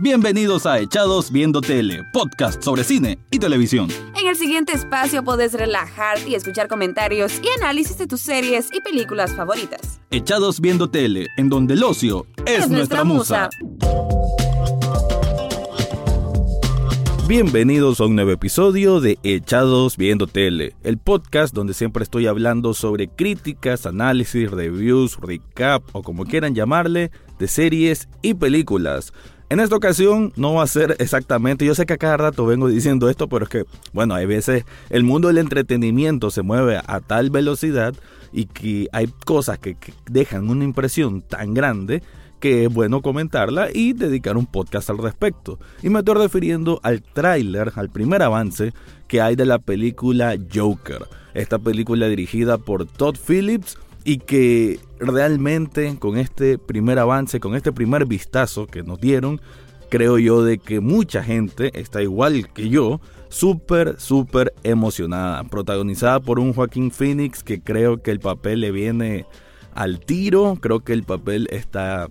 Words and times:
Bienvenidos 0.00 0.66
a 0.66 0.80
Echados 0.80 1.30
Viendo 1.30 1.60
Tele, 1.60 2.02
podcast 2.12 2.60
sobre 2.64 2.82
cine 2.82 3.16
y 3.30 3.38
televisión. 3.38 3.88
En 4.20 4.26
el 4.26 4.34
siguiente 4.34 4.72
espacio 4.72 5.22
podés 5.22 5.52
relajarte 5.52 6.30
y 6.30 6.34
escuchar 6.34 6.66
comentarios 6.66 7.40
y 7.40 7.48
análisis 7.62 7.96
de 7.98 8.08
tus 8.08 8.20
series 8.20 8.70
y 8.72 8.80
películas 8.80 9.32
favoritas. 9.34 10.00
Echados 10.10 10.60
Viendo 10.60 10.90
Tele, 10.90 11.28
en 11.36 11.48
donde 11.48 11.74
el 11.74 11.84
ocio 11.84 12.26
es, 12.44 12.68
nuestra, 12.68 13.04
musa. 13.04 13.48
Bienvenidos 17.28 18.00
a 18.00 18.06
un 18.06 18.16
nuevo 18.16 18.32
episodio 18.32 19.00
de 19.00 19.18
Echados 19.22 19.96
Viendo 19.96 20.26
Tele, 20.26 20.74
el 20.82 20.98
podcast 20.98 21.54
donde 21.54 21.72
siempre 21.72 22.02
estoy 22.02 22.26
hablando 22.26 22.74
sobre 22.74 23.06
críticas, 23.08 23.86
análisis, 23.86 24.50
reviews, 24.50 25.18
recap 25.20 25.84
o 25.92 26.02
como 26.02 26.24
quieran 26.24 26.56
llamarle, 26.56 27.12
de 27.38 27.48
series 27.48 28.08
y 28.22 28.34
películas. 28.34 29.12
En 29.50 29.60
esta 29.60 29.76
ocasión 29.76 30.32
no 30.36 30.54
va 30.54 30.62
a 30.62 30.66
ser 30.66 30.96
exactamente, 30.98 31.66
yo 31.66 31.74
sé 31.74 31.84
que 31.84 31.92
a 31.92 31.98
cada 31.98 32.16
rato 32.16 32.46
vengo 32.46 32.66
diciendo 32.66 33.10
esto, 33.10 33.28
pero 33.28 33.44
es 33.44 33.50
que, 33.50 33.64
bueno, 33.92 34.14
hay 34.14 34.24
veces 34.24 34.64
el 34.88 35.04
mundo 35.04 35.28
del 35.28 35.36
entretenimiento 35.36 36.30
se 36.30 36.40
mueve 36.40 36.80
a 36.84 37.00
tal 37.00 37.28
velocidad 37.28 37.94
y 38.32 38.46
que 38.46 38.88
hay 38.92 39.06
cosas 39.26 39.58
que, 39.58 39.76
dejan 40.10 40.48
una 40.48 40.64
impresión 40.64 41.20
tan 41.20 41.52
grande 41.52 42.02
que 42.40 42.64
es 42.64 42.72
bueno 42.72 43.02
comentarla 43.02 43.68
y 43.72 43.92
dedicar 43.92 44.36
un 44.36 44.46
podcast 44.46 44.88
al 44.88 44.98
respecto. 44.98 45.58
Y 45.82 45.90
me 45.90 46.00
estoy 46.00 46.14
refiriendo 46.14 46.80
al 46.82 47.02
tráiler, 47.02 47.72
al 47.76 47.90
primer 47.90 48.22
avance 48.22 48.72
que 49.08 49.20
hay 49.20 49.36
de 49.36 49.46
la 49.46 49.58
película 49.58 50.36
Joker. 50.52 51.06
Esta 51.34 51.58
película 51.58 52.06
dirigida 52.06 52.58
por 52.58 52.86
Todd 52.86 53.16
Phillips 53.16 53.78
y 54.04 54.18
que 54.18 54.78
realmente 54.98 55.96
con 55.98 56.18
este 56.18 56.58
primer 56.58 56.98
avance, 56.98 57.40
con 57.40 57.54
este 57.54 57.72
primer 57.72 58.06
vistazo 58.06 58.66
que 58.66 58.82
nos 58.82 59.00
dieron, 59.00 59.40
creo 59.90 60.18
yo 60.18 60.44
de 60.44 60.58
que 60.58 60.80
mucha 60.80 61.22
gente 61.22 61.78
está 61.78 62.02
igual 62.02 62.52
que 62.52 62.68
yo, 62.68 63.00
súper, 63.28 63.98
súper 63.98 64.52
emocionada, 64.62 65.42
protagonizada 65.44 66.20
por 66.20 66.38
un 66.38 66.52
Joaquín 66.52 66.90
Phoenix 66.90 67.42
que 67.42 67.60
creo 67.60 68.02
que 68.02 68.10
el 68.10 68.20
papel 68.20 68.60
le 68.60 68.70
viene 68.70 69.26
al 69.74 70.00
tiro, 70.00 70.58
creo 70.60 70.80
que 70.80 70.92
el 70.92 71.02
papel 71.02 71.48
está 71.50 72.08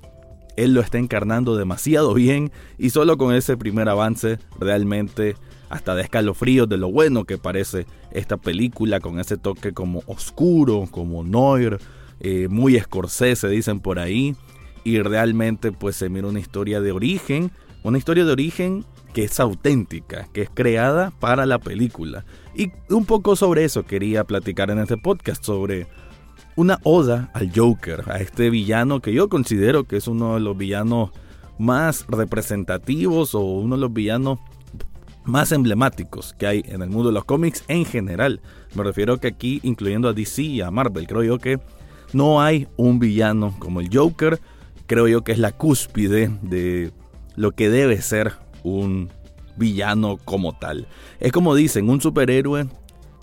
él 0.56 0.74
lo 0.74 0.82
está 0.82 1.00
encarnando 1.00 1.56
demasiado 1.56 2.14
bien 2.14 2.52
y 2.78 2.92
solo 2.92 3.18
con 3.18 3.34
ese 3.34 3.58
primer 3.58 3.90
avance 3.90 4.38
realmente 4.60 5.36
hasta 5.74 5.96
de 5.96 6.04
escalofríos 6.04 6.70
de 6.70 6.78
lo 6.78 6.92
bueno 6.92 7.26
que 7.26 7.40
parece 7.40 7.88
esta 8.12 8.38
película 8.38 9.00
con 9.00 9.20
ese 9.20 9.38
toque 9.38 9.74
como 9.74 10.04
oscuro, 10.06 10.88
como 10.92 11.24
noir, 11.24 11.80
eh, 12.20 12.48
muy 12.48 12.80
Scorsese 12.80 13.50
dicen 13.50 13.80
por 13.80 13.98
ahí 13.98 14.36
y 14.84 15.00
realmente 15.00 15.72
pues 15.72 15.96
se 15.96 16.10
mira 16.10 16.28
una 16.28 16.40
historia 16.40 16.80
de 16.80 16.92
origen, 16.92 17.52
una 17.82 17.98
historia 17.98 18.24
de 18.24 18.32
origen 18.32 18.86
que 19.14 19.24
es 19.24 19.40
auténtica, 19.40 20.28
que 20.32 20.44
es 20.44 20.50
creada 20.54 21.12
para 21.20 21.48
la 21.48 21.58
película. 21.58 22.24
Y 22.56 22.72
un 22.90 23.06
poco 23.06 23.36
sobre 23.36 23.64
eso 23.64 23.84
quería 23.84 24.24
platicar 24.24 24.70
en 24.70 24.78
este 24.78 24.98
podcast, 24.98 25.44
sobre 25.44 25.88
una 26.56 26.80
oda 26.84 27.32
al 27.34 27.52
Joker, 27.54 28.04
a 28.12 28.18
este 28.18 28.52
villano 28.52 29.02
que 29.02 29.12
yo 29.12 29.28
considero 29.28 29.86
que 29.86 29.98
es 29.98 30.08
uno 30.08 30.36
de 30.36 30.40
los 30.40 30.56
villanos 30.56 31.10
más 31.58 32.06
representativos 32.08 33.34
o 33.34 33.42
uno 33.42 33.76
de 33.76 33.82
los 33.82 33.94
villanos 33.94 34.40
más 35.26 35.52
emblemáticos 35.52 36.34
que 36.34 36.48
hay 36.48 36.64
en 36.68 36.82
el 36.82 36.90
mundo 36.90 37.10
de 37.10 37.14
los 37.14 37.26
cómics 37.26 37.64
en 37.68 37.86
general. 37.86 38.42
Me 38.76 38.84
refiero 38.84 39.18
que 39.18 39.28
aquí, 39.28 39.60
incluyendo 39.64 40.10
a 40.10 40.14
DC 40.14 40.42
y 40.42 40.62
a 40.62 40.72
Marvel, 40.72 41.08
creo 41.08 41.24
yo 41.24 41.38
que 41.40 41.60
no 42.14 42.42
hay 42.42 42.68
un 42.78 43.00
villano 43.00 43.56
como 43.60 43.82
el 43.82 43.90
Joker. 43.92 44.40
Creo 44.86 45.08
yo 45.08 45.24
que 45.24 45.32
es 45.32 45.40
la 45.40 45.52
cúspide 45.52 46.30
de 46.42 46.92
lo 47.36 47.52
que 47.52 47.70
debe 47.70 48.02
ser 48.02 48.34
un 48.64 49.10
villano 49.56 50.18
como 50.18 50.58
tal. 50.58 50.88
Es 51.20 51.32
como 51.32 51.56
dicen, 51.56 51.90
un 51.90 52.02
superhéroe, 52.02 52.68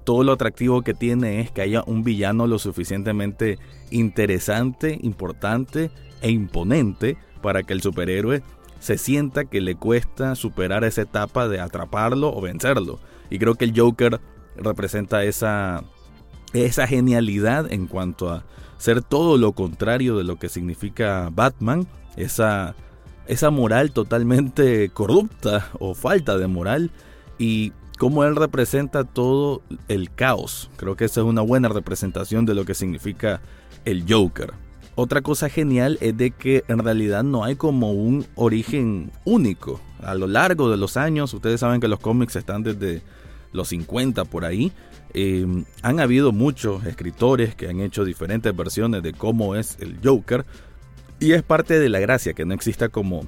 todo 0.05 0.25
lo 0.25 0.33
atractivo 0.33 0.83
que 0.83 0.95
tiene 0.95 1.41
es 1.41 1.51
que 1.51 1.62
haya 1.62 1.83
un 1.87 2.03
villano 2.03 2.47
lo 2.47 2.59
suficientemente 2.59 3.59
interesante, 3.91 4.99
importante 5.03 5.91
e 6.22 6.31
imponente 6.31 7.17
para 7.43 7.62
que 7.62 7.72
el 7.72 7.82
superhéroe 7.82 8.43
se 8.81 8.99
sienta 8.99 9.45
que 9.45 9.61
le 9.61 9.77
cuesta 9.77 10.35
superar 10.35 10.83
esa 10.85 11.03
etapa 11.03 11.47
de 11.47 11.61
atraparlo 11.61 12.35
o 12.35 12.41
vencerlo. 12.41 12.99
Y 13.29 13.39
creo 13.39 13.55
que 13.55 13.67
el 13.67 13.79
Joker 13.79 14.21
representa 14.57 15.23
esa, 15.23 15.85
esa 16.53 16.87
genialidad 16.87 17.73
en 17.73 17.87
cuanto 17.87 18.31
a 18.31 18.45
ser 18.79 19.03
todo 19.03 19.37
lo 19.37 19.53
contrario 19.53 20.17
de 20.17 20.25
lo 20.25 20.37
que 20.37 20.49
significa 20.49 21.29
Batman, 21.31 21.87
esa, 22.17 22.75
esa 23.27 23.51
moral 23.51 23.93
totalmente 23.93 24.89
corrupta 24.89 25.69
o 25.79 25.95
falta 25.95 26.39
de 26.39 26.47
moral 26.47 26.91
y 27.39 27.73
cómo 27.99 28.25
él 28.25 28.35
representa 28.35 29.05
todo 29.05 29.62
el 29.89 30.11
caos. 30.11 30.71
Creo 30.77 30.97
que 30.97 31.05
esa 31.05 31.21
es 31.21 31.27
una 31.27 31.43
buena 31.43 31.69
representación 31.69 32.47
de 32.47 32.55
lo 32.55 32.65
que 32.65 32.75
significa 32.75 33.43
el 33.85 34.07
Joker. 34.09 34.55
Otra 34.97 35.23
cosa 35.23 35.49
genial 35.49 35.99
es 36.01 36.17
de 36.17 36.31
que 36.31 36.65
en 36.69 36.78
realidad 36.78 37.23
no 37.23 37.45
hay 37.45 37.56
como 37.56 37.93
un 37.93 38.27
origen 38.34 39.11
único. 39.25 39.81
A 40.03 40.15
lo 40.15 40.27
largo 40.27 40.71
de 40.71 40.77
los 40.77 40.97
años, 40.97 41.33
ustedes 41.33 41.61
saben 41.61 41.81
que 41.81 41.89
los 41.89 42.01
cómics 42.01 42.37
están 42.37 42.62
desde 42.62 43.03
los 43.53 43.69
50 43.69 44.25
por 44.25 44.45
ahí. 44.45 44.73
Eh, 45.15 45.47
han 45.83 46.00
habido 46.00 46.33
muchos 46.33 46.84
escritores 46.87 47.55
que 47.55 47.69
han 47.69 47.81
hecho 47.81 48.05
diferentes 48.05 48.55
versiones 48.55 49.03
de 49.03 49.12
cómo 49.12 49.55
es 49.55 49.77
el 49.81 49.99
Joker. 50.03 50.45
Y 51.19 51.33
es 51.33 51.43
parte 51.43 51.79
de 51.79 51.89
la 51.89 52.00
gracia 52.00 52.33
que 52.33 52.45
no 52.45 52.55
exista 52.55 52.89
como 52.89 53.27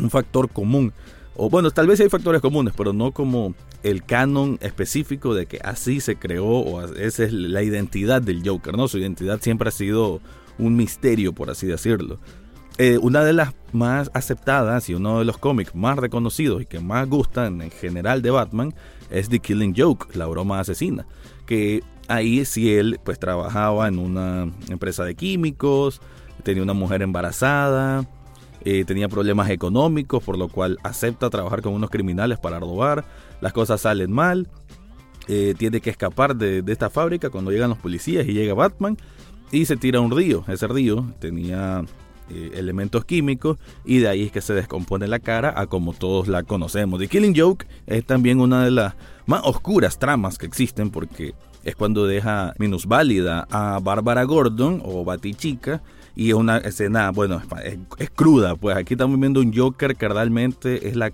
un 0.00 0.10
factor 0.10 0.50
común. 0.50 0.92
O 1.36 1.50
bueno, 1.50 1.70
tal 1.70 1.86
vez 1.86 2.00
hay 2.00 2.08
factores 2.08 2.40
comunes, 2.40 2.74
pero 2.76 2.92
no 2.92 3.12
como 3.12 3.54
el 3.82 4.04
canon 4.04 4.58
específico 4.60 5.34
de 5.34 5.46
que 5.46 5.58
así 5.62 6.00
se 6.00 6.16
creó 6.16 6.46
o 6.46 6.82
esa 6.96 7.24
es 7.24 7.32
la 7.32 7.62
identidad 7.62 8.22
del 8.22 8.42
Joker, 8.46 8.76
¿no? 8.76 8.88
Su 8.88 8.98
identidad 8.98 9.40
siempre 9.42 9.68
ha 9.68 9.72
sido 9.72 10.20
un 10.58 10.76
misterio, 10.76 11.32
por 11.32 11.50
así 11.50 11.66
decirlo. 11.66 12.18
Eh, 12.76 12.98
una 13.00 13.22
de 13.22 13.32
las 13.32 13.54
más 13.72 14.10
aceptadas 14.14 14.88
y 14.88 14.94
uno 14.94 15.20
de 15.20 15.24
los 15.24 15.38
cómics 15.38 15.76
más 15.76 15.96
reconocidos 15.96 16.60
y 16.62 16.66
que 16.66 16.80
más 16.80 17.08
gustan 17.08 17.62
en 17.62 17.70
general 17.70 18.20
de 18.20 18.32
Batman 18.32 18.74
es 19.10 19.28
The 19.28 19.38
Killing 19.38 19.74
Joke, 19.76 20.16
la 20.16 20.26
broma 20.26 20.58
asesina, 20.58 21.06
que 21.46 21.84
ahí 22.08 22.44
sí 22.44 22.74
él 22.74 22.98
pues 23.04 23.20
trabajaba 23.20 23.86
en 23.86 24.00
una 24.00 24.50
empresa 24.68 25.04
de 25.04 25.14
químicos, 25.14 26.00
tenía 26.42 26.64
una 26.64 26.72
mujer 26.72 27.02
embarazada, 27.02 28.08
eh, 28.64 28.84
tenía 28.84 29.08
problemas 29.08 29.50
económicos, 29.50 30.24
por 30.24 30.36
lo 30.36 30.48
cual 30.48 30.78
acepta 30.82 31.30
trabajar 31.30 31.62
con 31.62 31.74
unos 31.74 31.90
criminales 31.90 32.40
para 32.40 32.58
robar, 32.58 33.04
las 33.40 33.52
cosas 33.52 33.82
salen 33.82 34.10
mal, 34.10 34.48
eh, 35.28 35.54
tiene 35.56 35.80
que 35.80 35.90
escapar 35.90 36.34
de, 36.34 36.62
de 36.62 36.72
esta 36.72 36.90
fábrica 36.90 37.30
cuando 37.30 37.52
llegan 37.52 37.70
los 37.70 37.78
policías 37.78 38.26
y 38.26 38.32
llega 38.32 38.52
Batman 38.52 38.96
y 39.50 39.64
se 39.66 39.76
tira 39.76 40.00
un 40.00 40.10
río. 40.10 40.44
Ese 40.48 40.66
río 40.66 41.12
tenía 41.18 41.84
eh, 42.30 42.52
elementos 42.54 43.04
químicos 43.04 43.58
y 43.84 43.98
de 43.98 44.08
ahí 44.08 44.22
es 44.22 44.32
que 44.32 44.40
se 44.40 44.54
descompone 44.54 45.06
la 45.06 45.18
cara 45.18 45.52
a 45.56 45.66
como 45.66 45.92
todos 45.92 46.26
la 46.28 46.42
conocemos. 46.42 46.98
The 46.98 47.08
Killing 47.08 47.34
Joke 47.36 47.66
es 47.86 48.04
también 48.04 48.40
una 48.40 48.64
de 48.64 48.70
las 48.70 48.94
más 49.26 49.42
oscuras 49.44 49.98
tramas 49.98 50.38
que 50.38 50.46
existen 50.46 50.90
porque 50.90 51.34
es 51.64 51.76
cuando 51.76 52.06
deja 52.06 52.54
minusválida 52.58 53.46
a 53.50 53.78
Bárbara 53.82 54.24
Gordon 54.24 54.82
o 54.84 55.04
Batichica 55.04 55.82
y 56.16 56.28
es 56.28 56.34
una 56.34 56.58
escena, 56.58 57.10
bueno, 57.10 57.42
es, 57.98 58.10
cruda, 58.10 58.54
pues 58.54 58.76
aquí 58.76 58.94
estamos 58.94 59.18
viendo 59.18 59.40
un 59.40 59.54
Joker 59.54 59.96
que 59.96 60.08
realmente 60.08 60.88
es 60.88 60.96
la, 60.96 61.12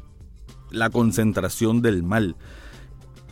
la 0.70 0.90
concentración 0.90 1.82
del 1.82 2.02
mal. 2.02 2.36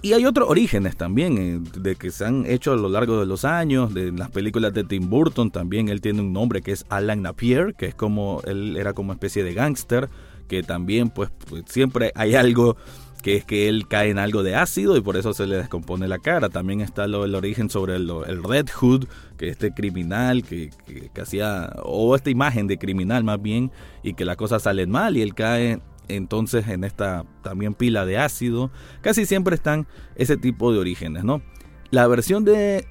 Y 0.01 0.13
hay 0.13 0.25
otros 0.27 0.49
orígenes 0.49 0.97
también, 0.97 1.39
eh, 1.39 1.81
de 1.81 1.97
que 1.97 2.11
se 2.11 2.25
han 2.25 2.47
hecho 2.47 2.73
a 2.73 2.77
lo 2.77 2.89
largo 2.89 3.19
de 3.19 3.27
los 3.27 3.45
años, 3.45 3.93
de 3.93 4.13
las 4.13 4.31
películas 4.31 4.73
de 4.73 4.85
Tim 4.85 5.11
Burton 5.11 5.51
también, 5.51 5.89
él 5.89 6.01
tiene 6.01 6.21
un 6.21 6.33
nombre 6.33 6.63
que 6.63 6.73
es 6.73 6.85
Alan 6.89 7.23
Napier, 7.23 7.75
que 7.75 7.87
es 7.87 7.95
como, 7.95 8.41
él 8.47 8.77
era 8.77 8.93
como 8.93 9.13
especie 9.13 9.43
de 9.43 9.55
gángster, 9.55 10.09
que 10.47 10.63
también 10.63 11.11
pues, 11.11 11.31
pues, 11.49 11.65
siempre 11.67 12.13
hay 12.15 12.37
algo 12.37 12.77
que 13.23 13.37
es 13.37 13.45
que 13.45 13.69
él 13.69 13.89
cae 13.89 14.11
en 14.11 14.19
algo 14.19 14.45
de 14.45 14.55
ácido 14.55 14.97
y 14.97 15.01
por 15.01 15.17
eso 15.17 15.35
se 15.35 15.47
le 15.49 15.57
descompone 15.57 16.07
la 16.07 16.21
cara. 16.21 16.49
También 16.49 16.81
está 16.81 17.09
lo, 17.09 17.25
el 17.25 17.35
origen 17.35 17.69
sobre 17.69 17.97
el, 17.97 18.09
Red 18.45 18.69
Hood, 18.71 19.07
que 19.37 19.49
este 19.49 19.73
criminal 19.73 20.45
que, 20.45 20.71
que, 20.87 21.11
que 21.13 21.21
hacía, 21.21 21.73
o 21.83 22.15
esta 22.15 22.31
imagen 22.31 22.69
de 22.69 22.79
criminal 22.79 23.25
más 23.25 23.43
bien, 23.43 23.73
y 24.05 24.15
que 24.15 24.25
las 24.25 24.37
cosas 24.37 24.63
salen 24.63 24.91
mal 24.91 25.17
y 25.17 25.23
él 25.23 25.35
cae 25.35 25.81
entonces 26.09 26.69
en 26.69 26.85
esta 26.85 27.25
también 27.43 27.75
pila 27.75 28.05
de 28.05 28.19
ácido, 28.19 28.71
casi 29.01 29.27
siempre 29.27 29.55
están 29.55 29.87
ese 30.17 30.37
tipo 30.37 30.73
de 30.73 30.79
orígenes, 30.79 31.25
¿no? 31.25 31.43
La 31.91 32.07
versión 32.07 32.45
de 32.45 32.87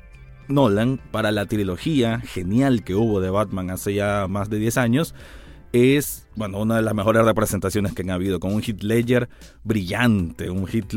Nolan 0.47 0.99
para 1.11 1.31
la 1.31 1.45
trilogía 1.45 2.19
genial 2.19 2.83
que 2.83 2.95
hubo 2.95 3.21
de 3.21 3.29
Batman 3.29 3.69
hace 3.69 3.93
ya 3.93 4.27
más 4.27 4.49
de 4.49 4.59
10 4.59 4.77
años 4.77 5.15
es, 5.73 6.27
bueno, 6.35 6.59
una 6.59 6.77
de 6.77 6.81
las 6.81 6.93
mejores 6.93 7.23
representaciones 7.25 7.93
que 7.93 8.01
han 8.01 8.09
habido, 8.09 8.39
con 8.39 8.53
un 8.53 8.61
Hit 8.61 8.83
Ledger 8.83 9.29
brillante, 9.63 10.49
un 10.49 10.65
Hit 10.65 10.93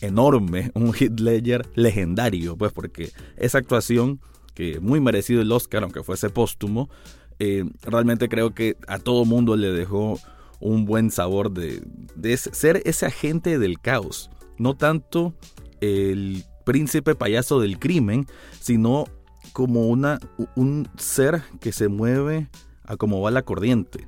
enorme, 0.00 0.70
un 0.74 0.92
Hit 0.92 1.20
Ledger 1.20 1.66
legendario, 1.74 2.56
pues 2.56 2.72
porque 2.72 3.10
esa 3.36 3.58
actuación, 3.58 4.20
que 4.54 4.80
muy 4.80 5.00
merecido 5.00 5.40
el 5.40 5.52
Oscar, 5.52 5.84
aunque 5.84 6.02
fuese 6.02 6.30
póstumo, 6.30 6.90
eh, 7.38 7.64
realmente 7.82 8.28
creo 8.28 8.54
que 8.54 8.76
a 8.86 8.98
todo 8.98 9.24
mundo 9.24 9.56
le 9.56 9.72
dejó 9.72 10.18
un 10.62 10.84
buen 10.84 11.10
sabor 11.10 11.52
de, 11.52 11.82
de 12.14 12.36
ser 12.36 12.82
ese 12.84 13.06
agente 13.06 13.58
del 13.58 13.80
caos. 13.80 14.30
No 14.58 14.76
tanto 14.76 15.34
el 15.80 16.44
príncipe 16.64 17.14
payaso 17.14 17.60
del 17.60 17.78
crimen, 17.78 18.26
sino 18.60 19.04
como 19.52 19.88
una, 19.88 20.20
un 20.54 20.88
ser 20.96 21.42
que 21.60 21.72
se 21.72 21.88
mueve 21.88 22.48
a 22.84 22.96
como 22.96 23.20
va 23.20 23.30
la 23.30 23.42
corriente 23.42 24.06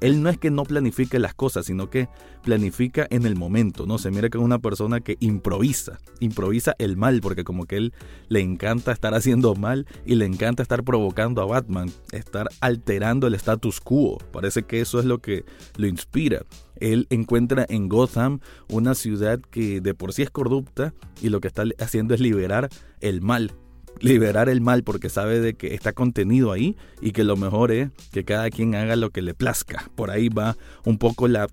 él 0.00 0.22
no 0.22 0.28
es 0.28 0.38
que 0.38 0.50
no 0.50 0.64
planifique 0.64 1.18
las 1.18 1.34
cosas, 1.34 1.66
sino 1.66 1.90
que 1.90 2.08
planifica 2.42 3.06
en 3.10 3.26
el 3.26 3.36
momento, 3.36 3.86
¿no? 3.86 3.98
Se 3.98 4.10
mira 4.10 4.28
que 4.28 4.38
es 4.38 4.44
una 4.44 4.58
persona 4.58 5.00
que 5.00 5.16
improvisa, 5.20 5.98
improvisa 6.20 6.74
el 6.78 6.96
mal, 6.96 7.20
porque 7.20 7.44
como 7.44 7.66
que 7.66 7.76
él 7.76 7.92
le 8.28 8.40
encanta 8.40 8.92
estar 8.92 9.14
haciendo 9.14 9.54
mal 9.54 9.86
y 10.04 10.16
le 10.16 10.26
encanta 10.26 10.62
estar 10.62 10.82
provocando 10.84 11.42
a 11.42 11.46
Batman, 11.46 11.90
estar 12.12 12.48
alterando 12.60 13.26
el 13.26 13.34
status 13.34 13.80
quo. 13.80 14.18
Parece 14.32 14.64
que 14.64 14.80
eso 14.80 14.98
es 14.98 15.04
lo 15.04 15.18
que 15.18 15.44
lo 15.76 15.86
inspira. 15.86 16.42
Él 16.76 17.06
encuentra 17.10 17.64
en 17.68 17.88
Gotham 17.88 18.40
una 18.68 18.94
ciudad 18.94 19.40
que 19.40 19.80
de 19.80 19.94
por 19.94 20.12
sí 20.12 20.22
es 20.22 20.30
corrupta 20.30 20.94
y 21.20 21.28
lo 21.28 21.40
que 21.40 21.48
está 21.48 21.64
haciendo 21.78 22.14
es 22.14 22.20
liberar 22.20 22.68
el 23.00 23.22
mal 23.22 23.52
liberar 24.00 24.48
el 24.48 24.60
mal 24.60 24.82
porque 24.82 25.08
sabe 25.08 25.40
de 25.40 25.54
que 25.54 25.74
está 25.74 25.92
contenido 25.92 26.52
ahí 26.52 26.76
y 27.00 27.12
que 27.12 27.24
lo 27.24 27.36
mejor 27.36 27.70
es 27.72 27.90
que 28.12 28.24
cada 28.24 28.50
quien 28.50 28.74
haga 28.74 28.96
lo 28.96 29.10
que 29.10 29.22
le 29.22 29.34
plazca. 29.34 29.90
Por 29.94 30.10
ahí 30.10 30.28
va 30.28 30.56
un 30.84 30.98
poco 30.98 31.28
la, 31.28 31.48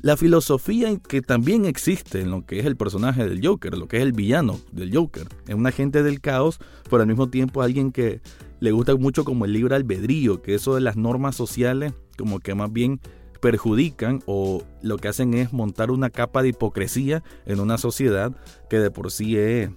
la 0.00 0.16
filosofía 0.16 0.96
que 0.96 1.22
también 1.22 1.64
existe 1.64 2.20
en 2.20 2.30
lo 2.30 2.46
que 2.46 2.60
es 2.60 2.66
el 2.66 2.76
personaje 2.76 3.28
del 3.28 3.44
Joker, 3.46 3.76
lo 3.76 3.88
que 3.88 3.98
es 3.98 4.02
el 4.02 4.12
villano 4.12 4.60
del 4.72 4.94
Joker. 4.94 5.28
Es 5.46 5.54
un 5.54 5.66
agente 5.66 6.02
del 6.02 6.20
caos, 6.20 6.58
pero 6.88 7.02
al 7.02 7.08
mismo 7.08 7.28
tiempo 7.28 7.62
alguien 7.62 7.92
que 7.92 8.20
le 8.60 8.72
gusta 8.72 8.94
mucho 8.94 9.24
como 9.24 9.44
el 9.44 9.52
libre 9.52 9.74
albedrío, 9.74 10.42
que 10.42 10.54
eso 10.54 10.74
de 10.74 10.80
las 10.80 10.96
normas 10.96 11.34
sociales 11.34 11.92
como 12.16 12.40
que 12.40 12.54
más 12.54 12.72
bien 12.72 13.00
perjudican 13.40 14.22
o 14.26 14.62
lo 14.82 14.98
que 14.98 15.08
hacen 15.08 15.34
es 15.34 15.52
montar 15.52 15.90
una 15.90 16.10
capa 16.10 16.42
de 16.42 16.50
hipocresía 16.50 17.22
en 17.46 17.60
una 17.60 17.78
sociedad 17.78 18.36
que 18.68 18.78
de 18.78 18.90
por 18.90 19.10
sí 19.10 19.36
es 19.36 19.70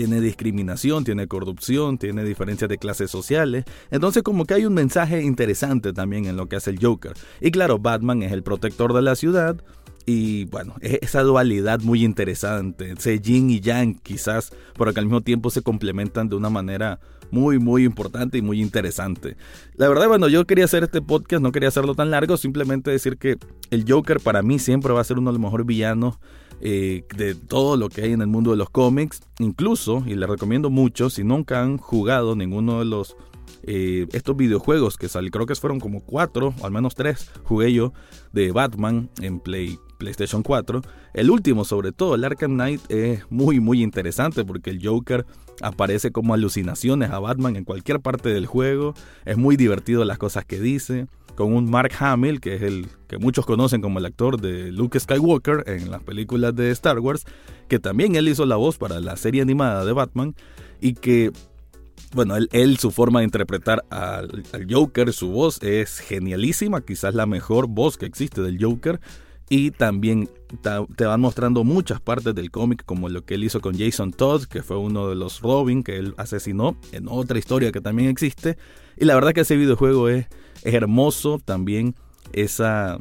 tiene 0.00 0.22
discriminación, 0.22 1.04
tiene 1.04 1.28
corrupción, 1.28 1.98
tiene 1.98 2.24
diferencias 2.24 2.70
de 2.70 2.78
clases 2.78 3.10
sociales. 3.10 3.66
Entonces 3.90 4.22
como 4.22 4.46
que 4.46 4.54
hay 4.54 4.64
un 4.64 4.72
mensaje 4.72 5.20
interesante 5.20 5.92
también 5.92 6.24
en 6.24 6.38
lo 6.38 6.46
que 6.46 6.56
hace 6.56 6.70
el 6.70 6.78
Joker. 6.80 7.12
Y 7.42 7.50
claro, 7.50 7.78
Batman 7.78 8.22
es 8.22 8.32
el 8.32 8.42
protector 8.42 8.94
de 8.94 9.02
la 9.02 9.14
ciudad. 9.14 9.62
Y 10.06 10.46
bueno, 10.46 10.76
es 10.80 11.00
esa 11.02 11.20
dualidad 11.20 11.80
muy 11.80 12.02
interesante, 12.02 12.92
ese 12.92 13.20
yin 13.20 13.50
y 13.50 13.60
yang 13.60 13.94
quizás, 13.96 14.54
pero 14.78 14.94
que 14.94 15.00
al 15.00 15.04
mismo 15.04 15.20
tiempo 15.20 15.50
se 15.50 15.60
complementan 15.60 16.30
de 16.30 16.36
una 16.36 16.48
manera 16.48 16.98
muy, 17.30 17.58
muy 17.58 17.84
importante 17.84 18.38
y 18.38 18.42
muy 18.42 18.62
interesante. 18.62 19.36
La 19.74 19.86
verdad, 19.86 20.08
bueno, 20.08 20.28
yo 20.28 20.46
quería 20.46 20.64
hacer 20.64 20.82
este 20.82 21.02
podcast, 21.02 21.42
no 21.42 21.52
quería 21.52 21.68
hacerlo 21.68 21.94
tan 21.94 22.10
largo, 22.10 22.38
simplemente 22.38 22.90
decir 22.90 23.18
que 23.18 23.36
el 23.68 23.84
Joker 23.86 24.18
para 24.18 24.40
mí 24.40 24.58
siempre 24.58 24.94
va 24.94 25.02
a 25.02 25.04
ser 25.04 25.18
uno 25.18 25.30
de 25.30 25.34
los 25.34 25.42
mejores 25.42 25.66
villanos 25.66 26.18
eh, 26.60 27.04
de 27.16 27.34
todo 27.34 27.76
lo 27.76 27.88
que 27.88 28.02
hay 28.02 28.12
en 28.12 28.20
el 28.20 28.26
mundo 28.26 28.50
de 28.50 28.56
los 28.56 28.70
cómics. 28.70 29.20
Incluso, 29.38 30.02
y 30.06 30.14
les 30.14 30.28
recomiendo 30.28 30.70
mucho, 30.70 31.10
si 31.10 31.24
nunca 31.24 31.62
han 31.62 31.78
jugado 31.78 32.36
ninguno 32.36 32.80
de 32.80 32.84
los 32.84 33.16
eh, 33.62 34.06
estos 34.12 34.36
videojuegos 34.36 34.96
que 34.96 35.08
salieron, 35.08 35.32
creo 35.32 35.46
que 35.46 35.54
fueron 35.54 35.80
como 35.80 36.00
cuatro, 36.04 36.54
o 36.60 36.66
al 36.66 36.72
menos 36.72 36.94
tres, 36.94 37.30
jugué 37.44 37.72
yo 37.72 37.92
de 38.32 38.52
Batman 38.52 39.10
en 39.20 39.40
Play, 39.40 39.78
PlayStation 40.00 40.42
4. 40.42 40.82
El 41.14 41.30
último, 41.30 41.64
sobre 41.64 41.92
todo, 41.92 42.16
el 42.16 42.24
Arkham 42.24 42.54
Knight, 42.54 42.80
es 42.88 43.22
muy, 43.30 43.60
muy 43.60 43.82
interesante 43.84 44.44
porque 44.44 44.70
el 44.70 44.84
Joker 44.84 45.24
aparece 45.62 46.10
como 46.10 46.34
alucinaciones 46.34 47.10
a 47.10 47.20
Batman 47.20 47.54
en 47.54 47.64
cualquier 47.64 48.00
parte 48.00 48.30
del 48.30 48.46
juego. 48.46 48.94
Es 49.24 49.36
muy 49.36 49.56
divertido 49.56 50.04
las 50.04 50.18
cosas 50.18 50.44
que 50.44 50.58
dice 50.58 51.06
con 51.36 51.54
un 51.54 51.70
Mark 51.70 51.92
Hamill, 51.98 52.40
que 52.40 52.56
es 52.56 52.62
el 52.62 52.88
que 53.06 53.18
muchos 53.18 53.46
conocen 53.46 53.80
como 53.80 53.98
el 53.98 54.06
actor 54.06 54.40
de 54.40 54.72
Luke 54.72 54.98
Skywalker 54.98 55.64
en 55.66 55.90
las 55.90 56.02
películas 56.02 56.54
de 56.56 56.70
Star 56.72 56.98
Wars, 56.98 57.24
que 57.68 57.78
también 57.78 58.16
él 58.16 58.28
hizo 58.28 58.44
la 58.46 58.56
voz 58.56 58.78
para 58.78 59.00
la 59.00 59.16
serie 59.16 59.42
animada 59.42 59.84
de 59.84 59.92
Batman 59.92 60.34
y 60.80 60.94
que 60.94 61.30
bueno, 62.12 62.36
él, 62.36 62.78
su 62.78 62.90
forma 62.90 63.20
de 63.20 63.26
interpretar 63.26 63.84
al, 63.90 64.42
Joker, 64.68 65.12
su 65.12 65.30
voz 65.30 65.62
es 65.62 66.00
genialísima, 66.00 66.80
quizás 66.80 67.14
la 67.14 67.26
mejor 67.26 67.68
voz 67.68 67.96
que 67.96 68.06
existe 68.06 68.42
del 68.42 68.62
Joker. 68.62 69.00
Y 69.50 69.72
también 69.72 70.30
te 70.96 71.04
van 71.04 71.20
mostrando 71.20 71.64
muchas 71.64 72.00
partes 72.00 72.34
del 72.34 72.50
cómic, 72.50 72.84
como 72.86 73.08
lo 73.08 73.24
que 73.24 73.34
él 73.34 73.44
hizo 73.44 73.60
con 73.60 73.76
Jason 73.76 74.12
Todd, 74.12 74.44
que 74.44 74.62
fue 74.62 74.78
uno 74.78 75.08
de 75.08 75.16
los 75.16 75.40
Robin 75.40 75.82
que 75.82 75.96
él 75.96 76.14
asesinó 76.16 76.78
en 76.92 77.08
otra 77.08 77.38
historia 77.38 77.72
que 77.72 77.80
también 77.80 78.08
existe. 78.08 78.56
Y 78.96 79.04
la 79.04 79.14
verdad 79.16 79.32
que 79.32 79.40
ese 79.40 79.56
videojuego 79.56 80.08
es 80.08 80.26
es 80.62 80.74
hermoso 80.74 81.40
también 81.44 81.94
esa, 82.32 82.98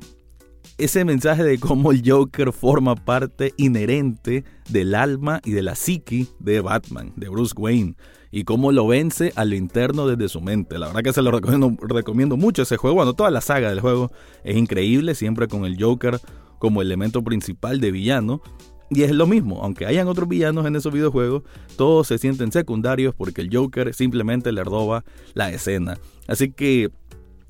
ese 0.79 1.03
mensaje 1.03 1.43
de 1.43 1.59
cómo 1.59 1.91
el 1.91 2.01
Joker 2.05 2.53
forma 2.53 2.95
parte 2.95 3.53
inherente 3.57 4.45
del 4.69 4.95
alma 4.95 5.41
y 5.43 5.51
de 5.51 5.61
la 5.61 5.75
psique 5.75 6.27
de 6.39 6.61
Batman, 6.61 7.11
de 7.17 7.27
Bruce 7.27 7.53
Wayne, 7.57 7.95
y 8.31 8.45
cómo 8.45 8.71
lo 8.71 8.87
vence 8.87 9.33
a 9.35 9.43
lo 9.43 9.55
interno 9.55 10.07
desde 10.07 10.29
su 10.29 10.39
mente. 10.39 10.79
La 10.79 10.87
verdad 10.87 11.03
que 11.03 11.11
se 11.11 11.21
lo 11.21 11.31
recomiendo, 11.31 11.75
recomiendo 11.81 12.37
mucho 12.37 12.61
ese 12.61 12.77
juego. 12.77 12.95
Bueno, 12.95 13.13
toda 13.13 13.29
la 13.29 13.41
saga 13.41 13.69
del 13.69 13.81
juego 13.81 14.11
es 14.45 14.55
increíble, 14.55 15.15
siempre 15.15 15.47
con 15.47 15.65
el 15.65 15.81
Joker 15.81 16.19
como 16.59 16.81
elemento 16.81 17.23
principal 17.23 17.81
de 17.81 17.91
villano. 17.91 18.41
Y 18.89 19.03
es 19.03 19.11
lo 19.11 19.27
mismo, 19.27 19.61
aunque 19.61 19.85
hayan 19.85 20.07
otros 20.07 20.27
villanos 20.27 20.65
en 20.65 20.75
esos 20.75 20.91
videojuegos, 20.93 21.43
todos 21.75 22.07
se 22.07 22.17
sienten 22.17 22.51
secundarios 22.51 23.13
porque 23.13 23.41
el 23.41 23.55
Joker 23.55 23.93
simplemente 23.93 24.51
le 24.51 24.63
roba 24.63 25.03
la 25.33 25.51
escena. 25.51 25.97
Así 26.27 26.51
que 26.51 26.89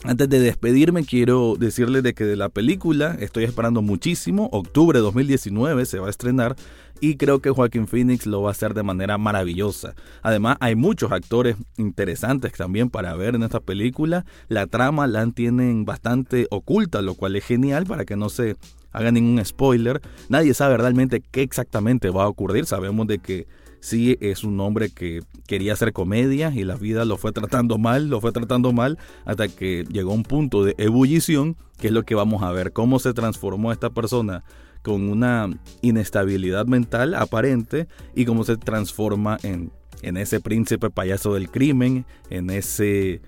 antes 0.06 0.30
de 0.30 0.40
despedirme, 0.40 1.04
quiero 1.04 1.56
decirles 1.60 2.04
de 2.04 2.14
que 2.14 2.24
de 2.24 2.38
la 2.38 2.48
película 2.48 3.18
estoy 3.20 3.44
esperando 3.44 3.82
muchísimo. 3.82 4.48
Octubre 4.54 5.00
de 5.00 5.04
2019 5.04 5.86
se 5.86 6.00
va 6.00 6.08
a 6.08 6.10
estrenar 6.10 6.56
y 7.02 7.18
creo 7.18 7.40
que 7.40 7.50
Joaquín 7.50 7.86
Phoenix 7.86 8.26
lo 8.26 8.42
va 8.42 8.50
a 8.50 8.52
hacer 8.52 8.74
de 8.74 8.84
manera 8.84 9.18
maravillosa. 9.18 9.96
Además, 10.22 10.58
hay 10.62 10.76
muchos 10.76 11.12
actores 11.12 11.58
interesantes 11.78 12.54
también 12.54 12.90
para 12.90 13.14
ver 13.16 13.36
en 13.36 13.44
esta 13.44 13.60
película. 13.60 14.26
La 14.48 14.68
trama 14.68 15.06
la 15.06 15.26
tienen 15.32 15.84
bastante 15.84 16.48
oculta, 16.50 17.02
lo 17.02 17.16
cual 17.16 17.36
es 17.36 17.44
genial 17.44 17.86
para 17.86 18.06
que 18.06 18.16
no 18.16 18.30
se 18.30 18.56
haga 18.92 19.12
ningún 19.12 19.44
spoiler. 19.44 20.02
Nadie 20.30 20.54
sabe 20.54 20.78
realmente 20.78 21.22
qué 21.22 21.42
exactamente 21.42 22.10
va 22.10 22.24
a 22.24 22.30
ocurrir. 22.30 22.66
Sabemos 22.66 23.06
de 23.08 23.20
que 23.20 23.48
sí 23.80 24.18
es 24.22 24.44
un 24.44 24.60
hombre 24.60 24.90
que 24.90 25.22
quería 25.48 25.74
hacer 25.74 25.94
comedia 25.94 26.52
y 26.54 26.64
la 26.64 26.76
vida 26.76 27.06
lo 27.06 27.18
fue 27.18 27.32
tratando 27.32 27.78
mal, 27.78 28.10
lo 28.10 28.22
fue 28.22 28.32
tratando 28.32 28.74
mal 28.74 28.98
hasta 29.26 29.48
que 29.48 29.86
llegó 29.90 30.12
a 30.12 30.16
un 30.16 30.24
punto 30.24 30.64
de 30.64 30.76
ebullición, 30.78 31.56
que 31.78 31.88
es 31.88 31.94
lo 31.94 32.04
que 32.04 32.16
vamos 32.16 32.44
a 32.44 32.52
ver, 32.52 32.74
cómo 32.74 33.00
se 33.00 33.14
transformó 33.14 33.72
esta 33.72 33.90
persona 33.90 34.44
con 34.82 35.10
una 35.10 35.50
inestabilidad 35.82 36.66
mental 36.66 37.14
aparente 37.14 37.88
y 38.16 38.26
cómo 38.26 38.44
se 38.44 38.58
transforma 38.58 39.38
en, 39.44 39.72
en 40.02 40.18
ese 40.18 40.40
príncipe 40.40 40.90
payaso 40.90 41.34
del 41.34 41.50
crimen, 41.50 42.06
en 42.30 42.50
ese 42.50 43.22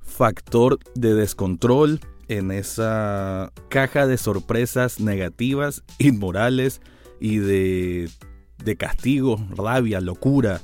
factor 0.00 0.78
de 0.94 1.14
descontrol, 1.14 2.00
en 2.28 2.50
esa 2.50 3.52
caja 3.68 4.06
de 4.06 4.18
sorpresas 4.18 5.00
negativas, 5.00 5.82
inmorales 5.98 6.80
y 7.20 7.38
de 7.38 8.10
de 8.62 8.76
castigo, 8.76 9.38
rabia, 9.56 10.00
locura, 10.00 10.60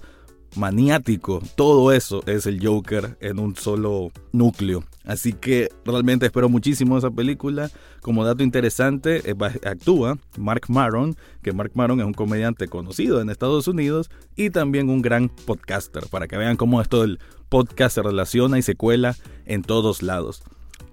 maniático, 0.56 1.42
todo 1.56 1.92
eso 1.92 2.22
es 2.26 2.46
el 2.46 2.64
Joker 2.64 3.16
en 3.20 3.38
un 3.38 3.56
solo 3.56 4.10
núcleo. 4.32 4.84
Así 5.04 5.32
que 5.32 5.68
realmente 5.84 6.26
espero 6.26 6.48
muchísimo 6.48 6.96
esa 6.96 7.10
película. 7.10 7.70
Como 8.00 8.24
dato 8.24 8.42
interesante, 8.42 9.30
eh, 9.30 9.34
actúa 9.64 10.18
Mark 10.38 10.62
Maron, 10.68 11.16
que 11.42 11.52
Mark 11.52 11.72
Maron 11.74 12.00
es 12.00 12.06
un 12.06 12.14
comediante 12.14 12.68
conocido 12.68 13.20
en 13.20 13.30
Estados 13.30 13.68
Unidos 13.68 14.10
y 14.36 14.50
también 14.50 14.88
un 14.88 15.02
gran 15.02 15.28
podcaster, 15.28 16.06
para 16.10 16.26
que 16.26 16.36
vean 16.38 16.56
cómo 16.56 16.80
esto 16.80 17.02
del 17.02 17.18
podcast 17.48 17.96
se 17.96 18.02
relaciona 18.02 18.58
y 18.58 18.62
se 18.62 18.76
cuela 18.76 19.16
en 19.44 19.62
todos 19.62 20.02
lados. 20.02 20.42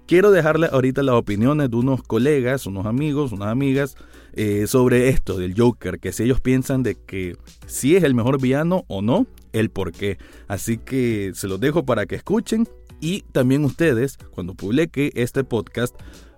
Quiero 0.06 0.30
dejarle 0.30 0.68
ahorita 0.70 1.02
las 1.02 1.14
opiniones 1.14 1.70
de 1.70 1.76
unos 1.76 2.02
colegas, 2.02 2.66
unos 2.66 2.86
amigos, 2.86 3.32
unas 3.32 3.48
amigas 3.48 3.96
eh, 4.34 4.66
sobre 4.66 5.08
esto 5.08 5.38
del 5.38 5.54
Joker, 5.56 6.00
que 6.00 6.12
si 6.12 6.24
ellos 6.24 6.40
piensan 6.40 6.82
de 6.82 6.96
que 6.96 7.36
si 7.66 7.96
es 7.96 8.02
el 8.02 8.14
mejor 8.14 8.40
villano 8.40 8.84
o 8.88 9.00
no, 9.00 9.26
el 9.52 9.70
por 9.70 9.92
qué. 9.92 10.18
Así 10.48 10.78
que 10.78 11.32
se 11.34 11.48
los 11.48 11.60
dejo 11.60 11.84
para 11.84 12.06
que 12.06 12.16
escuchen 12.16 12.68
y 13.00 13.22
también 13.32 13.64
ustedes, 13.64 14.18
cuando 14.32 14.54
publique 14.54 15.12
este 15.14 15.44
podcast, 15.44 15.94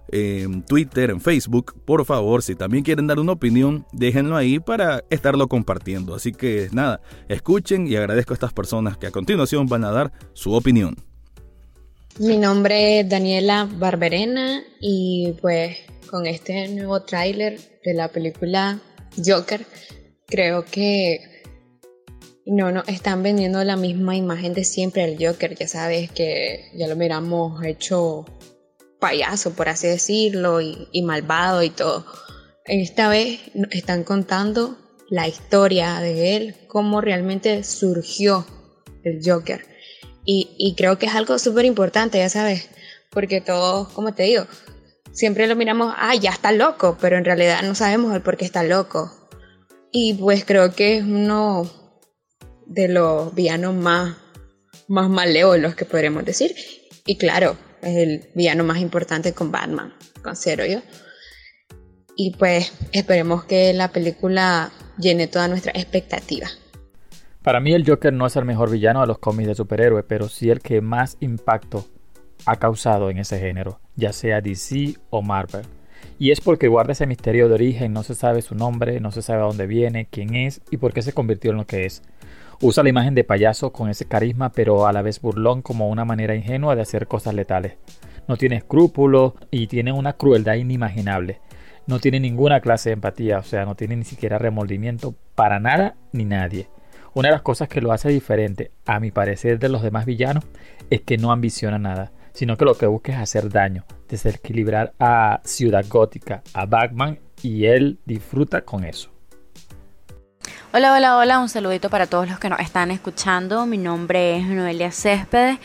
en 0.08 0.62
Twitter, 0.62 1.10
en 1.10 1.20
Facebook, 1.20 1.74
por 1.84 2.04
favor, 2.04 2.42
si 2.42 2.54
también 2.54 2.84
quieren 2.84 3.06
dar 3.06 3.18
una 3.18 3.32
opinión, 3.32 3.86
déjenlo 3.92 4.36
ahí 4.36 4.60
para 4.60 5.02
estarlo 5.10 5.48
compartiendo. 5.48 6.14
Así 6.14 6.32
que 6.32 6.68
nada, 6.72 7.00
escuchen 7.28 7.86
y 7.88 7.96
agradezco 7.96 8.32
a 8.32 8.36
estas 8.36 8.52
personas 8.52 8.96
que 8.96 9.06
a 9.06 9.10
continuación 9.10 9.66
van 9.66 9.84
a 9.84 9.90
dar 9.90 10.12
su 10.32 10.52
opinión. 10.52 10.96
Mi 12.20 12.36
nombre 12.36 13.00
es 13.00 13.08
Daniela 13.08 13.68
Barberena 13.68 14.62
y 14.78 15.34
pues 15.40 15.78
con 16.08 16.26
este 16.26 16.68
nuevo 16.68 17.02
tráiler 17.02 17.58
de 17.84 17.92
la 17.92 18.06
película 18.06 18.80
Joker, 19.16 19.66
creo 20.24 20.64
que 20.64 21.18
no 22.46 22.70
nos 22.70 22.86
están 22.86 23.24
vendiendo 23.24 23.64
la 23.64 23.74
misma 23.74 24.14
imagen 24.14 24.54
de 24.54 24.62
siempre 24.62 25.04
del 25.04 25.26
Joker. 25.26 25.56
Ya 25.56 25.66
sabes 25.66 26.08
que 26.12 26.70
ya 26.76 26.86
lo 26.86 26.94
miramos 26.94 27.64
hecho 27.64 28.24
payaso, 29.00 29.54
por 29.54 29.68
así 29.68 29.88
decirlo, 29.88 30.60
y, 30.60 30.86
y 30.92 31.02
malvado 31.02 31.64
y 31.64 31.70
todo. 31.70 32.06
Esta 32.64 33.08
vez 33.08 33.40
están 33.72 34.04
contando 34.04 34.78
la 35.10 35.26
historia 35.26 35.98
de 35.98 36.36
él, 36.36 36.54
cómo 36.68 37.00
realmente 37.00 37.64
surgió 37.64 38.46
el 39.02 39.20
Joker. 39.24 39.73
Y, 40.26 40.74
creo 40.76 40.98
que 40.98 41.06
es 41.06 41.14
algo 41.14 41.38
súper 41.38 41.66
importante, 41.66 42.18
ya 42.18 42.30
sabes, 42.30 42.70
porque 43.10 43.40
todos, 43.40 43.88
como 43.88 44.14
te 44.14 44.22
digo, 44.22 44.46
siempre 45.12 45.46
lo 45.46 45.54
miramos, 45.54 45.94
ah, 45.98 46.14
ya 46.14 46.30
está 46.30 46.50
loco, 46.50 46.96
pero 47.00 47.18
en 47.18 47.24
realidad 47.24 47.62
no 47.62 47.74
sabemos 47.74 48.14
el 48.14 48.22
por 48.22 48.36
qué 48.36 48.44
está 48.44 48.62
loco. 48.62 49.12
Y 49.92 50.14
pues 50.14 50.44
creo 50.44 50.74
que 50.74 50.96
es 50.96 51.04
uno 51.04 51.70
de 52.66 52.88
los 52.88 53.34
villanos 53.34 53.74
más, 53.74 54.16
más 54.88 55.08
malévolos 55.10 55.74
que 55.74 55.84
podríamos 55.84 56.24
decir. 56.24 56.54
Y 57.06 57.16
claro, 57.16 57.56
es 57.82 57.96
el 57.96 58.30
villano 58.34 58.64
más 58.64 58.78
importante 58.78 59.34
con 59.34 59.52
Batman, 59.52 59.94
considero 60.22 60.64
yo. 60.64 60.80
Y 62.16 62.30
pues 62.36 62.72
esperemos 62.92 63.44
que 63.44 63.72
la 63.74 63.92
película 63.92 64.72
llene 64.98 65.26
toda 65.26 65.48
nuestra 65.48 65.72
expectativa. 65.72 66.48
Para 67.44 67.60
mí 67.60 67.74
el 67.74 67.86
Joker 67.86 68.10
no 68.10 68.24
es 68.24 68.36
el 68.36 68.46
mejor 68.46 68.70
villano 68.70 69.02
de 69.02 69.06
los 69.06 69.18
cómics 69.18 69.48
de 69.48 69.54
superhéroes, 69.54 70.06
pero 70.08 70.30
sí 70.30 70.48
el 70.48 70.60
que 70.60 70.80
más 70.80 71.18
impacto 71.20 71.84
ha 72.46 72.56
causado 72.56 73.10
en 73.10 73.18
ese 73.18 73.38
género, 73.38 73.80
ya 73.96 74.14
sea 74.14 74.40
DC 74.40 74.94
o 75.10 75.20
Marvel. 75.20 75.66
Y 76.18 76.30
es 76.30 76.40
porque 76.40 76.68
guarda 76.68 76.92
ese 76.92 77.06
misterio 77.06 77.46
de 77.48 77.54
origen, 77.54 77.92
no 77.92 78.02
se 78.02 78.14
sabe 78.14 78.40
su 78.40 78.54
nombre, 78.54 78.98
no 78.98 79.10
se 79.10 79.20
sabe 79.20 79.42
a 79.42 79.44
dónde 79.44 79.66
viene, 79.66 80.08
quién 80.10 80.34
es 80.34 80.62
y 80.70 80.78
por 80.78 80.94
qué 80.94 81.02
se 81.02 81.12
convirtió 81.12 81.50
en 81.50 81.58
lo 81.58 81.66
que 81.66 81.84
es. 81.84 82.02
Usa 82.62 82.82
la 82.82 82.88
imagen 82.88 83.14
de 83.14 83.24
payaso 83.24 83.74
con 83.74 83.90
ese 83.90 84.06
carisma, 84.06 84.50
pero 84.50 84.86
a 84.86 84.94
la 84.94 85.02
vez 85.02 85.20
burlón 85.20 85.60
como 85.60 85.90
una 85.90 86.06
manera 86.06 86.34
ingenua 86.34 86.74
de 86.74 86.80
hacer 86.80 87.06
cosas 87.08 87.34
letales. 87.34 87.74
No 88.26 88.38
tiene 88.38 88.56
escrúpulos 88.56 89.34
y 89.50 89.66
tiene 89.66 89.92
una 89.92 90.14
crueldad 90.14 90.54
inimaginable. 90.54 91.42
No 91.86 91.98
tiene 91.98 92.20
ninguna 92.20 92.60
clase 92.60 92.88
de 92.88 92.94
empatía, 92.94 93.38
o 93.38 93.42
sea, 93.42 93.66
no 93.66 93.74
tiene 93.74 93.96
ni 93.96 94.04
siquiera 94.04 94.38
remordimiento 94.38 95.14
para 95.34 95.60
nada 95.60 95.96
ni 96.10 96.24
nadie. 96.24 96.68
Una 97.14 97.28
de 97.28 97.34
las 97.34 97.42
cosas 97.42 97.68
que 97.68 97.80
lo 97.80 97.92
hace 97.92 98.08
diferente, 98.08 98.72
a 98.86 98.98
mi 98.98 99.12
parecer, 99.12 99.60
de 99.60 99.68
los 99.68 99.82
demás 99.82 100.04
villanos, 100.04 100.42
es 100.90 101.02
que 101.02 101.16
no 101.16 101.30
ambiciona 101.30 101.78
nada, 101.78 102.10
sino 102.32 102.56
que 102.56 102.64
lo 102.64 102.76
que 102.76 102.86
busca 102.86 103.12
es 103.12 103.18
hacer 103.18 103.50
daño, 103.50 103.84
desequilibrar 104.08 104.94
a 104.98 105.40
Ciudad 105.44 105.84
Gótica, 105.88 106.42
a 106.52 106.66
Batman, 106.66 107.20
y 107.40 107.66
él 107.66 108.00
disfruta 108.04 108.62
con 108.62 108.82
eso. 108.82 109.10
Hola, 110.72 110.92
hola, 110.92 111.16
hola, 111.16 111.38
un 111.38 111.48
saludito 111.48 111.88
para 111.88 112.08
todos 112.08 112.28
los 112.28 112.40
que 112.40 112.48
nos 112.48 112.58
están 112.58 112.90
escuchando. 112.90 113.64
Mi 113.64 113.78
nombre 113.78 114.38
es 114.38 114.46
Noelia 114.46 114.90
Céspedes. 114.90 115.58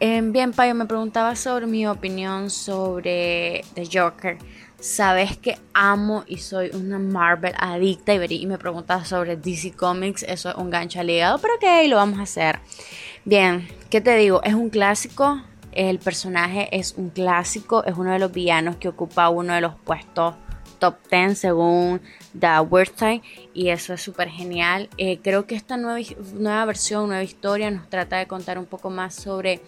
Eh, 0.00 0.20
bien, 0.22 0.52
Payo, 0.52 0.74
me 0.74 0.84
preguntaba 0.84 1.34
sobre 1.34 1.66
mi 1.66 1.86
opinión 1.86 2.50
sobre 2.50 3.64
The 3.72 3.88
Joker. 3.90 4.36
Sabes 4.80 5.36
que 5.36 5.58
amo 5.74 6.24
y 6.26 6.38
soy 6.38 6.70
una 6.72 6.98
Marvel 6.98 7.52
adicta 7.58 8.14
y, 8.14 8.46
me 8.46 8.56
preguntas 8.56 9.08
sobre 9.08 9.36
DC 9.36 9.72
Comics, 9.72 10.22
eso 10.22 10.48
es 10.48 10.54
un 10.54 10.70
gancho 10.70 11.00
al 11.00 11.10
hígado, 11.10 11.38
pero 11.38 11.54
ok, 11.56 11.86
lo 11.86 11.96
vamos 11.96 12.18
a 12.18 12.22
hacer. 12.22 12.60
Bien, 13.26 13.68
¿qué 13.90 14.00
te 14.00 14.16
digo? 14.16 14.42
Es 14.42 14.54
un 14.54 14.70
clásico, 14.70 15.42
el 15.72 15.98
personaje 15.98 16.68
es 16.72 16.94
un 16.96 17.10
clásico, 17.10 17.84
es 17.84 17.98
uno 17.98 18.12
de 18.12 18.18
los 18.18 18.32
villanos 18.32 18.76
que 18.76 18.88
ocupa 18.88 19.28
uno 19.28 19.52
de 19.52 19.60
los 19.60 19.74
puestos 19.84 20.34
top 20.78 20.96
10 21.10 21.38
según 21.38 22.00
The 22.38 22.60
Website 22.60 23.22
y 23.52 23.68
eso 23.68 23.92
es 23.92 24.00
súper 24.00 24.30
genial. 24.30 24.88
Eh, 24.96 25.20
creo 25.22 25.46
que 25.46 25.56
esta 25.56 25.76
nueva, 25.76 26.00
nueva 26.32 26.64
versión, 26.64 27.06
nueva 27.08 27.22
historia 27.22 27.70
nos 27.70 27.90
trata 27.90 28.16
de 28.16 28.26
contar 28.26 28.58
un 28.58 28.64
poco 28.64 28.88
más 28.88 29.14
sobre 29.14 29.60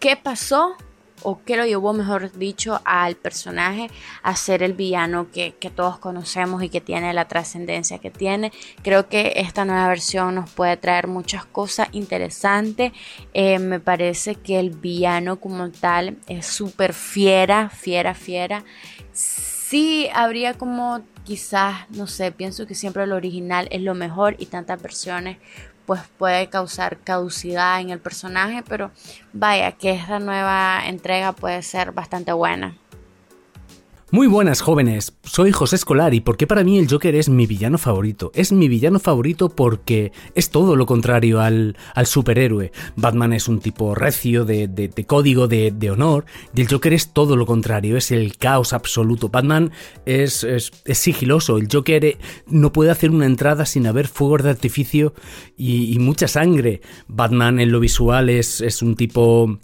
qué 0.00 0.16
pasó 0.16 0.74
o 1.22 1.40
qué 1.44 1.56
lo 1.56 1.66
llevó, 1.66 1.92
mejor 1.92 2.32
dicho, 2.32 2.80
al 2.84 3.16
personaje 3.16 3.90
a 4.22 4.36
ser 4.36 4.62
el 4.62 4.72
villano 4.72 5.30
que, 5.30 5.54
todos 5.74 5.98
conocemos 5.98 6.62
y 6.62 6.70
que 6.70 6.80
tiene 6.80 7.12
la 7.12 7.28
trascendencia 7.28 7.98
que 7.98 8.10
tiene. 8.10 8.52
Creo 8.82 9.08
que 9.08 9.34
esta 9.36 9.64
nueva 9.64 9.88
versión 9.88 10.34
nos 10.34 10.50
puede 10.50 10.76
traer 10.76 11.06
muchas 11.06 11.44
cosas 11.44 11.88
interesantes. 11.92 12.92
Eh, 13.34 13.58
me 13.58 13.80
parece 13.80 14.34
que 14.34 14.58
el 14.58 14.70
villano 14.70 15.40
como 15.40 15.70
tal 15.70 16.16
es 16.26 16.46
súper 16.46 16.94
fiera, 16.94 17.68
fiera, 17.68 18.14
fiera 18.14 18.64
sí 19.68 20.08
habría 20.14 20.54
como 20.54 21.02
quizás, 21.24 21.90
no 21.90 22.06
sé, 22.06 22.32
pienso 22.32 22.66
que 22.66 22.74
siempre 22.74 23.02
el 23.02 23.12
original 23.12 23.68
es 23.70 23.82
lo 23.82 23.94
mejor 23.94 24.34
y 24.38 24.46
tantas 24.46 24.80
versiones 24.80 25.36
pues 25.88 26.02
puede 26.18 26.50
causar 26.50 26.98
caducidad 26.98 27.80
en 27.80 27.88
el 27.88 27.98
personaje, 27.98 28.62
pero 28.62 28.90
vaya 29.32 29.72
que 29.72 29.92
esta 29.92 30.18
nueva 30.18 30.82
entrega 30.84 31.32
puede 31.32 31.62
ser 31.62 31.92
bastante 31.92 32.30
buena. 32.32 32.76
Muy 34.10 34.26
buenas 34.26 34.62
jóvenes, 34.62 35.12
soy 35.22 35.52
José 35.52 35.76
Escolar 35.76 36.14
y 36.14 36.22
porque 36.22 36.46
para 36.46 36.64
mí 36.64 36.78
el 36.78 36.88
Joker 36.88 37.14
es 37.14 37.28
mi 37.28 37.46
villano 37.46 37.76
favorito. 37.76 38.32
Es 38.34 38.52
mi 38.52 38.66
villano 38.66 39.00
favorito 39.00 39.50
porque 39.50 40.12
es 40.34 40.48
todo 40.48 40.76
lo 40.76 40.86
contrario 40.86 41.42
al, 41.42 41.76
superhéroe. 42.04 42.72
Batman 42.96 43.34
es 43.34 43.48
un 43.48 43.60
tipo 43.60 43.94
recio, 43.94 44.46
de, 44.46 45.04
código, 45.06 45.46
de, 45.46 45.90
honor, 45.90 46.24
y 46.54 46.62
el 46.62 46.68
Joker 46.68 46.94
es 46.94 47.12
todo 47.12 47.36
lo 47.36 47.44
contrario, 47.44 47.98
es 47.98 48.10
el 48.10 48.38
caos 48.38 48.72
absoluto. 48.72 49.28
Batman 49.28 49.72
es, 50.06 50.46
sigiloso, 50.86 51.58
el 51.58 51.68
Joker 51.70 52.02
eh, 52.06 52.16
no 52.46 52.72
puede 52.72 52.90
hacer 52.90 53.10
una 53.10 53.26
entrada 53.26 53.66
sin 53.66 53.86
haber 53.86 54.08
fuegos 54.08 54.42
de 54.42 54.48
artificio 54.48 55.12
y, 55.54 55.98
mucha 55.98 56.28
sangre. 56.28 56.80
Batman 57.08 57.60
en 57.60 57.72
lo 57.72 57.78
visual 57.78 58.30
es, 58.30 58.62
es 58.62 58.80
un 58.80 58.96
tipo 58.96 59.58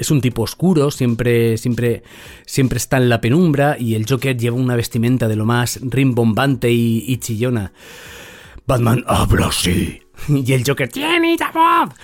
es 0.00 0.10
un 0.10 0.22
tipo 0.22 0.42
oscuro, 0.42 0.90
siempre, 0.90 1.58
siempre, 1.58 2.02
siempre 2.46 2.78
está 2.78 2.96
en 2.96 3.10
la 3.10 3.20
penumbra 3.20 3.76
y 3.78 3.94
el 3.94 4.06
Joker 4.08 4.34
lleva 4.34 4.56
una 4.56 4.74
vestimenta 4.74 5.28
de 5.28 5.36
lo 5.36 5.44
más 5.44 5.78
rimbombante 5.82 6.70
y, 6.72 7.16
chillona. 7.18 7.72
Batman 8.66 9.04
habla 9.06 9.48
así. 9.48 10.00
Y 10.28 10.52
el 10.52 10.64
Joker 10.66 10.88
tiene 10.88 11.34
voz. 11.54 11.94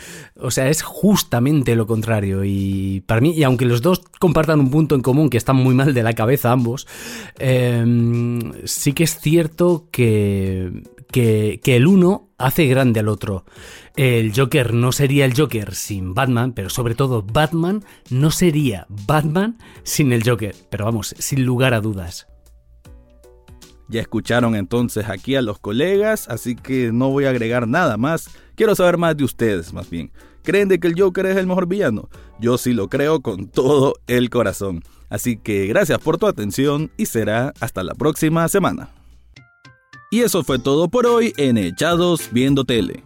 O 0.41 0.51
sea, 0.51 0.71
es 0.71 0.83
justamente 0.83 1.77
lo 1.77 1.87
contrario. 1.87 2.45
Y 2.45 3.03
para 3.05 3.21
mí, 3.21 3.33
y 3.33 3.43
aunque 3.43 3.67
los 3.67 3.83
dos 3.83 4.03
compartan 4.19 4.61
un 4.61 4.71
punto 4.71 4.95
en 4.95 5.03
común, 5.03 5.29
que 5.29 5.37
están 5.37 5.57
muy 5.57 5.75
mal 5.75 5.93
de 5.93 6.03
la 6.03 6.15
cabeza 6.15 6.51
ambos, 6.51 6.87
em, 7.39 8.41
sí 8.65 8.95
que 8.95 9.05
es 9.05 9.21
cierto 9.21 9.89
que, 9.91 10.83
que, 11.11 11.61
que 11.63 11.77
el 11.77 11.87
uno 11.87 12.31
hace 12.39 12.67
grande 12.67 13.01
al 13.01 13.09
otro. 13.09 13.45
El 13.97 14.35
Joker 14.37 14.75
no 14.75 14.93
sería 14.93 15.25
el 15.25 15.35
Joker 15.35 15.75
sin 15.75 16.13
Batman, 16.13 16.53
pero 16.53 16.69
sobre 16.69 16.95
todo 16.95 17.23
Batman 17.23 17.83
no 18.11 18.31
sería 18.31 18.87
Batman 19.07 19.57
sin 19.85 20.13
el 20.13 20.23
Joker. 20.23 20.55
Pero 20.69 20.85
vamos, 20.85 21.15
sin 21.19 21.47
lugar 21.47 21.73
a 21.73 21.81
dudas. 21.81 22.27
Ya 23.89 24.03
escucharon 24.03 24.55
entonces 24.55 25.09
aquí 25.09 25.35
a 25.35 25.41
los 25.41 25.59
colegas, 25.59 26.29
así 26.29 26.57
que 26.57 26.93
no 26.93 27.09
voy 27.09 27.25
a 27.25 27.31
agregar 27.31 27.67
nada 27.67 27.97
más. 27.97 28.29
Quiero 28.55 28.75
saber 28.75 28.99
más 28.99 29.17
de 29.17 29.25
ustedes, 29.25 29.73
más 29.73 29.89
bien. 29.89 30.13
¿Creen 30.43 30.69
de 30.69 30.79
que 30.79 30.89
el 30.89 31.01
Joker 31.01 31.25
es 31.25 31.37
el 31.39 31.47
mejor 31.47 31.67
villano? 31.67 32.11
Yo 32.39 32.59
sí 32.59 32.75
lo 32.75 32.91
creo 32.91 33.23
con 33.23 33.49
todo 33.49 33.95
el 34.09 34.29
corazón. 34.29 34.83
Así 35.09 35.39
que 35.39 35.67
gracias 35.69 36.01
por 36.01 36.19
tu 36.19 36.27
atención 36.27 36.91
y 36.99 37.07
será 37.07 37.55
hasta 37.61 37.83
la 37.83 37.95
próxima 37.95 38.47
semana. 38.49 38.91
Y 40.11 40.21
eso 40.21 40.45
fue 40.45 40.59
todo 40.59 40.89
por 40.89 41.07
hoy 41.07 41.33
en 41.39 41.57
Echados 41.57 42.29
Viendo 42.31 42.65
Tele. 42.65 43.06